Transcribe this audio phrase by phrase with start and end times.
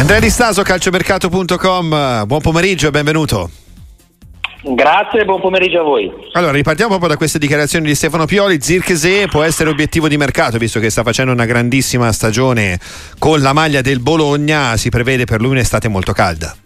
[0.00, 3.50] Andrea Di Staso, calciomercato.com, buon pomeriggio e benvenuto.
[4.62, 6.10] Grazie buon pomeriggio a voi.
[6.32, 8.62] Allora, ripartiamo proprio da queste dichiarazioni di Stefano Pioli.
[8.62, 12.78] Zirkese può essere obiettivo di mercato, visto che sta facendo una grandissima stagione
[13.18, 16.56] con la maglia del Bologna, si prevede per lui un'estate molto calda.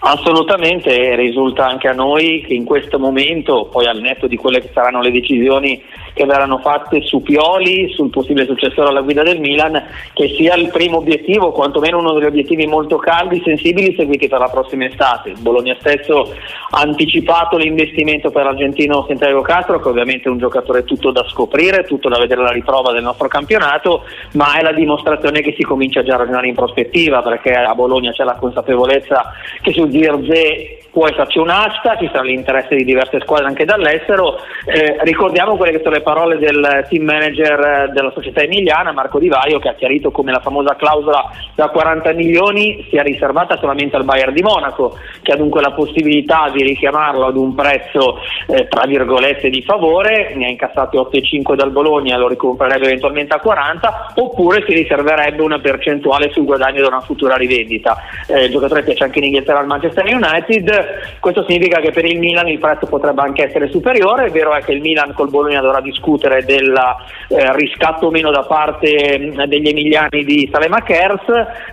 [0.00, 4.68] Assolutamente, risulta anche a noi che in questo momento, poi al netto di quelle che
[4.74, 5.82] saranno le decisioni
[6.14, 10.70] che verranno fatte su Pioli, sul possibile successore alla guida del Milan, che sia il
[10.70, 15.34] primo obiettivo, quantomeno uno degli obiettivi molto caldi, sensibili, seguiti per la prossima estate.
[15.38, 16.32] Bologna stesso
[16.70, 21.84] ha anticipato l'investimento per l'argentino Santiago Castro, che ovviamente è un giocatore tutto da scoprire,
[21.84, 26.04] tutto da vedere alla riprova del nostro campionato, ma è la dimostrazione che si comincia
[26.04, 31.08] già a ragionare in prospettiva, perché a Bologna c'è la consapevolezza che su Zirze può
[31.08, 34.36] esserci un'asta, ci sarà l'interesse di diverse squadre anche dall'estero.
[34.64, 39.28] Eh, ricordiamo quelle che sono le parole del team manager della società emiliana, Marco Di
[39.28, 44.04] Vaio, che ha chiarito come la famosa clausola da 40 milioni sia riservata solamente al
[44.04, 48.86] Bayern di Monaco, che ha dunque la possibilità di richiamarlo ad un prezzo eh, tra
[48.86, 54.64] virgolette di favore, ne ha incassati 8,5 dal Bologna, lo ricomprerebbe eventualmente a 40, oppure
[54.66, 57.96] si riserverebbe una percentuale sul guadagno da una futura rivendita.
[58.28, 61.18] Eh, il giocatore piace anche in Inghilterra al Manchester United.
[61.18, 64.62] Questo significa che per il Milan il prezzo potrebbe anche essere superiore, è vero è
[64.62, 65.93] che il Milan col Bologna dovrà discutere
[66.44, 66.74] del
[67.28, 71.22] eh, riscatto o meno da parte mh, mm, degli emiliani di Salema Kers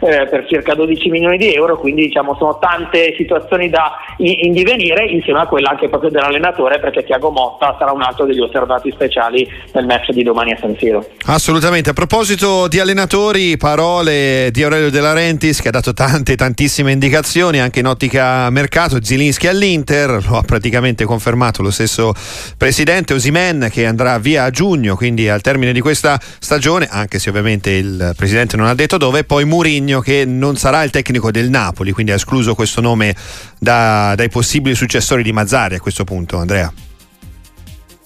[0.02, 4.54] eh, per circa 12 milioni di euro, quindi diciamo sono tante situazioni da in, in
[4.54, 8.92] divenire insieme a quella anche proprio dell'allenatore perché Tiago Motta sarà un altro degli osservati
[8.92, 11.06] speciali nel match di domani a San Siro.
[11.26, 16.92] Assolutamente, a proposito di allenatori, parole di Aurelio De Laurentiis che ha dato tante tantissime
[16.92, 22.14] indicazioni anche in ottica mercato Zilinski all'Inter, lo ha praticamente confermato lo stesso
[22.58, 27.30] presidente Osimen che andrà via a giugno, quindi al termine di questa stagione, anche se
[27.30, 31.50] ovviamente il presidente non ha detto dove, poi Murigno che non sarà il tecnico del
[31.50, 33.16] Napoli, quindi ha escluso questo nome
[33.58, 36.91] da, dai possibili successori di Mazzari a questo punto, Andrea.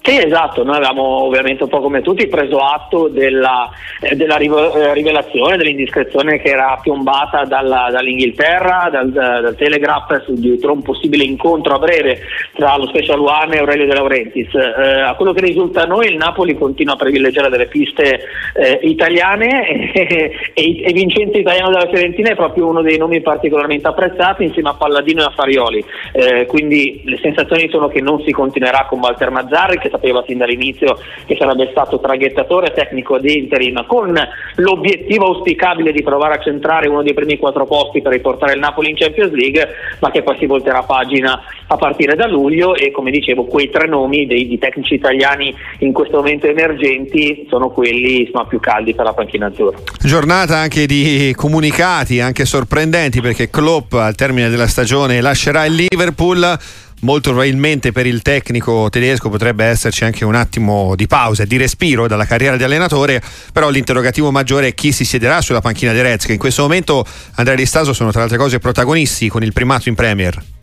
[0.06, 3.68] Sì, esatto, noi avevamo ovviamente un po' come tutti preso atto della,
[4.00, 10.74] eh, della eh, rivelazione, dell'indiscrezione che era piombata dalla, dall'Inghilterra, dal, dal Telegraph su dietro
[10.74, 12.20] un possibile incontro a breve
[12.54, 14.54] tra lo Special One e Aurelio De Laurentiis.
[14.54, 18.20] Eh, a quello che risulta a noi il Napoli continua a privilegiare delle piste
[18.54, 23.88] eh, italiane e, e, e, Vincenzo Italiano della Fiorentina è proprio uno dei nomi particolarmente
[23.88, 25.84] apprezzati insieme a Palladino e a Farioli.
[26.12, 30.38] Eh, quindi le sensazioni sono che non si continuerà con Walter Mazzarri che sapeva sin
[30.38, 34.14] dall'inizio che sarebbe stato traghettatore tecnico di interim con
[34.56, 38.90] l'obiettivo auspicabile di provare a centrare uno dei primi quattro posti per riportare il Napoli
[38.90, 39.68] in Champions League,
[40.00, 43.88] ma che poi si volterà pagina a partire da luglio e come dicevo quei tre
[43.88, 49.04] nomi dei, di tecnici italiani in questo momento emergenti sono quelli insomma, più caldi per
[49.04, 49.78] la panchina azzurra.
[50.00, 56.58] Giornata anche di comunicati, anche sorprendenti perché Klopp al termine della stagione lascerà il Liverpool
[57.00, 61.56] molto probabilmente per il tecnico tedesco potrebbe esserci anche un attimo di pausa e di
[61.56, 66.02] respiro dalla carriera di allenatore, però l'interrogativo maggiore è chi si siederà sulla panchina dei
[66.02, 69.42] Reds, che in questo momento Andrea Di Staso sono tra le altre cose protagonisti con
[69.42, 70.55] il primato in Premier.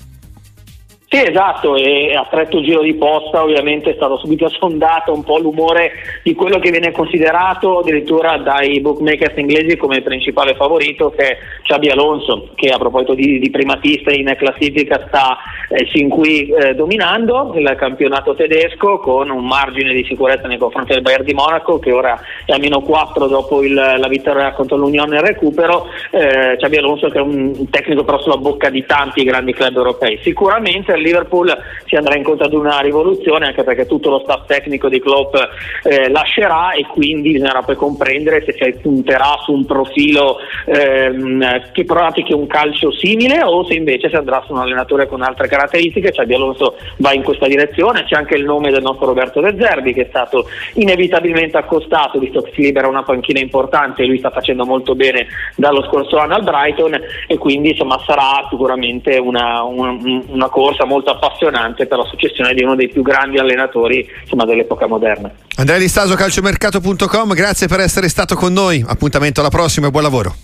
[1.13, 5.37] Sì, esatto, e a stretto giro di posta ovviamente è stato subito sondato un po'
[5.37, 5.91] l'umore
[6.23, 11.89] di quello che viene considerato addirittura dai bookmakers inglesi come principale favorito che è Xabi
[11.89, 15.37] Alonso, che a proposito di, di primatista in classifica sta
[15.69, 20.93] eh, sin qui eh, dominando il campionato tedesco con un margine di sicurezza nei confronti
[20.93, 24.77] del Bayern di Monaco che ora è a meno 4 dopo il, la vittoria contro
[24.77, 29.23] l'Unione nel recupero, eh, Xabi Alonso che è un tecnico però sulla bocca di tanti
[29.23, 30.17] grandi club europei.
[30.23, 31.55] Sicuramente Liverpool
[31.85, 35.35] si andrà incontro ad una rivoluzione anche perché tutto lo staff tecnico di Klopp
[35.83, 41.83] eh, lascerà e quindi bisognerà poi comprendere se si punterà su un profilo ehm, che
[41.83, 46.11] pratichi un calcio simile o se invece si andrà su un allenatore con altre caratteristiche,
[46.11, 49.55] cioè Di Alonso va in questa direzione, c'è anche il nome del nostro Roberto De
[49.59, 54.19] Zerbi che è stato inevitabilmente accostato visto che si libera una panchina importante e lui
[54.19, 59.63] sta facendo molto bene dallo scorso anno al Brighton e quindi insomma sarà sicuramente una,
[59.63, 59.97] una,
[60.27, 64.87] una corsa molto appassionante per la successione di uno dei più grandi allenatori insomma, dell'epoca
[64.87, 65.31] moderna.
[65.57, 68.83] Andrea Di Staso, calciomercato.com, grazie per essere stato con noi.
[68.87, 70.35] Appuntamento alla prossima e buon lavoro.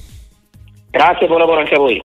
[0.92, 1.98] Grazie, buon lavoro anche a voi.